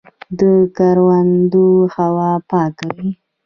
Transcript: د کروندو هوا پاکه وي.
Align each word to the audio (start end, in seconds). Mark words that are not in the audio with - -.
د 0.39 0.41
کروندو 0.77 1.67
هوا 1.95 2.31
پاکه 2.49 2.87
وي. 2.95 3.09